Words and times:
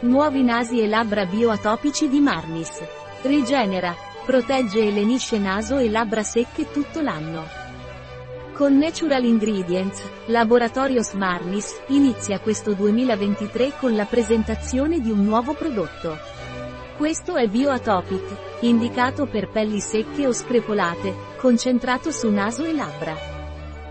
Nuovi 0.00 0.44
nasi 0.44 0.80
e 0.80 0.86
labbra 0.86 1.26
bioatopici 1.26 2.08
di 2.08 2.20
Marnis. 2.20 2.80
Rigenera. 3.22 3.92
Protegge 4.24 4.78
e 4.78 4.92
lenisce 4.92 5.38
naso 5.38 5.78
e 5.78 5.90
labbra 5.90 6.22
secche 6.22 6.70
tutto 6.70 7.00
l'anno. 7.00 7.44
Con 8.52 8.78
Natural 8.78 9.24
Ingredients, 9.24 10.00
Laboratorios 10.26 11.14
Marnis, 11.14 11.80
inizia 11.88 12.38
questo 12.38 12.74
2023 12.74 13.72
con 13.80 13.96
la 13.96 14.04
presentazione 14.04 15.00
di 15.00 15.10
un 15.10 15.24
nuovo 15.24 15.54
prodotto. 15.54 16.16
Questo 16.96 17.34
è 17.34 17.48
Bioatopic, 17.48 18.60
indicato 18.60 19.26
per 19.26 19.48
pelli 19.48 19.80
secche 19.80 20.28
o 20.28 20.32
screpolate, 20.32 21.12
concentrato 21.38 22.12
su 22.12 22.30
naso 22.30 22.62
e 22.64 22.72
labbra. 22.72 23.37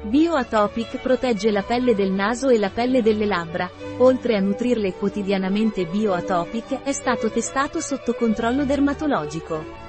Bioatopic 0.03 0.99
protegge 1.01 1.51
la 1.51 1.63
pelle 1.63 1.95
del 1.95 2.11
naso 2.11 2.49
e 2.49 2.57
la 2.57 2.69
pelle 2.69 3.01
delle 3.01 3.25
labbra, 3.25 3.69
oltre 3.97 4.35
a 4.35 4.39
nutrirle 4.39 4.93
quotidianamente 4.93 5.85
Bioatopic 5.85 6.83
è 6.83 6.91
stato 6.91 7.29
testato 7.29 7.81
sotto 7.81 8.13
controllo 8.13 8.63
dermatologico. 8.63 9.85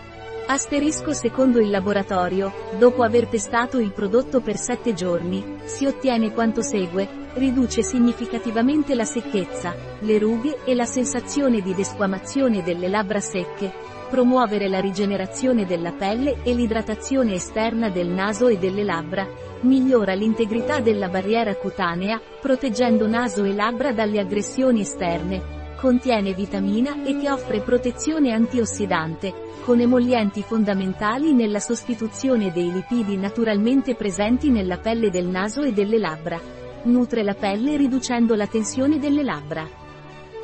Asterisco 0.47 1.13
secondo 1.13 1.61
il 1.61 1.69
laboratorio, 1.69 2.51
dopo 2.79 3.03
aver 3.03 3.27
testato 3.27 3.79
il 3.79 3.93
prodotto 3.93 4.41
per 4.41 4.57
7 4.57 4.95
giorni, 4.95 5.59
si 5.65 5.85
ottiene 5.85 6.33
quanto 6.33 6.63
segue, 6.63 7.28
riduce 7.39 7.83
significativamente 7.83 8.95
la 8.95 9.05
secchezza, 9.05 9.75
le 10.01 10.19
rughe 10.19 10.59
e 10.65 10.75
la 10.75 10.85
sensazione 10.85 11.63
di 11.63 11.75
desquamazione 11.75 12.63
delle 12.63 12.89
labbra 12.89 13.21
secche, 13.21 13.73
promuovere 14.11 14.69
la 14.69 14.81
rigenerazione 14.81 15.65
della 15.65 15.93
pelle 15.93 16.43
e 16.43 16.55
l'idratazione 16.55 17.35
esterna 17.35 17.89
del 17.89 18.09
naso 18.09 18.49
e 18.49 18.59
delle 18.59 18.83
labbra, 18.83 19.27
migliora 19.61 20.15
l'integrità 20.15 20.81
della 20.81 21.09
barriera 21.09 21.55
cutanea, 21.55 22.21
proteggendo 22.41 23.07
naso 23.07 23.45
e 23.45 23.55
labbra 23.55 23.93
dalle 23.93 24.21
aggressioni 24.21 24.81
esterne, 24.81 25.57
contiene 25.77 26.35
vitamina 26.35 27.05
E 27.05 27.17
che 27.19 27.31
offre 27.31 27.61
protezione 27.61 28.33
antiossidante, 28.33 29.33
con 29.65 29.79
emollienti 29.81 30.43
fondamentali 30.43 31.33
nella 31.33 31.61
sostituzione 31.61 32.51
dei 32.51 32.73
lipidi 32.73 33.17
naturalmente 33.17 33.95
presenti 33.95 34.51
nella 34.51 34.79
pelle 34.79 35.11
del 35.11 35.27
naso 35.27 35.63
e 35.63 35.73
delle 35.73 35.99
labbra. 35.99 36.58
Nutre 36.85 37.23
la 37.23 37.35
pelle 37.35 37.77
riducendo 37.77 38.35
la 38.35 38.47
tensione 38.47 38.99
delle 38.99 39.23
labbra. 39.23 39.69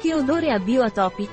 Che 0.01 0.15
odore 0.15 0.51
ha 0.51 0.59
Bioatopic? 0.59 1.31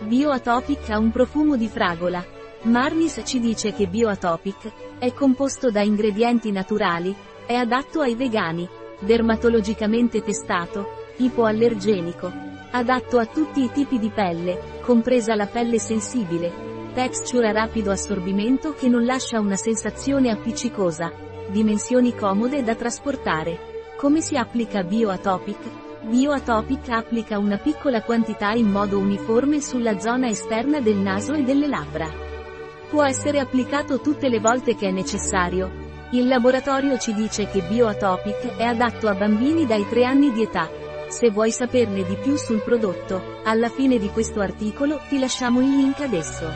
Bioatopic 0.00 0.88
ha 0.90 0.98
un 0.98 1.10
profumo 1.10 1.56
di 1.56 1.68
fragola. 1.68 2.24
Marnis 2.62 3.20
ci 3.24 3.40
dice 3.40 3.72
che 3.72 3.86
Bioatopic 3.86 4.72
è 4.98 5.12
composto 5.12 5.70
da 5.70 5.82
ingredienti 5.82 6.50
naturali, 6.50 7.14
è 7.46 7.54
adatto 7.54 8.00
ai 8.00 8.14
vegani, 8.14 8.66
dermatologicamente 9.00 10.22
testato, 10.22 11.04
ipoallergenico, 11.18 12.32
adatto 12.70 13.18
a 13.18 13.26
tutti 13.26 13.62
i 13.62 13.70
tipi 13.70 13.98
di 13.98 14.10
pelle, 14.10 14.80
compresa 14.80 15.34
la 15.34 15.46
pelle 15.46 15.78
sensibile, 15.78 16.90
texture 16.94 17.48
a 17.48 17.52
rapido 17.52 17.90
assorbimento 17.90 18.72
che 18.72 18.88
non 18.88 19.04
lascia 19.04 19.38
una 19.38 19.56
sensazione 19.56 20.30
appiccicosa, 20.30 21.12
dimensioni 21.48 22.14
comode 22.14 22.62
da 22.62 22.74
trasportare. 22.74 23.67
Come 23.98 24.20
si 24.20 24.36
applica 24.36 24.84
Bioatopic? 24.84 25.58
Bioatopic 26.02 26.88
applica 26.88 27.36
una 27.36 27.56
piccola 27.56 28.00
quantità 28.00 28.52
in 28.52 28.70
modo 28.70 28.96
uniforme 28.96 29.60
sulla 29.60 29.98
zona 29.98 30.28
esterna 30.28 30.78
del 30.78 30.98
naso 30.98 31.34
e 31.34 31.42
delle 31.42 31.66
labbra. 31.66 32.08
Può 32.88 33.02
essere 33.02 33.40
applicato 33.40 33.98
tutte 33.98 34.28
le 34.28 34.38
volte 34.38 34.76
che 34.76 34.86
è 34.86 34.92
necessario. 34.92 35.68
Il 36.12 36.28
laboratorio 36.28 36.96
ci 36.96 37.12
dice 37.12 37.48
che 37.48 37.60
Bioatopic 37.60 38.56
è 38.56 38.62
adatto 38.62 39.08
a 39.08 39.14
bambini 39.14 39.66
dai 39.66 39.84
3 39.88 40.04
anni 40.04 40.30
di 40.30 40.42
età, 40.42 40.70
se 41.08 41.30
vuoi 41.30 41.50
saperne 41.50 42.04
di 42.04 42.14
più 42.22 42.36
sul 42.36 42.62
prodotto, 42.62 43.40
alla 43.42 43.68
fine 43.68 43.98
di 43.98 44.10
questo 44.10 44.38
articolo 44.38 45.00
ti 45.08 45.18
lasciamo 45.18 45.60
il 45.60 45.74
link 45.74 46.02
adesso. 46.02 46.46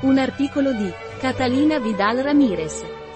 Un 0.00 0.16
articolo 0.16 0.72
di 0.72 0.90
Catalina 1.20 1.78
Vidal 1.78 2.16
Ramirez, 2.16 2.82